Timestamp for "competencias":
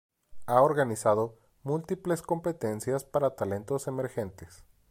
2.23-3.03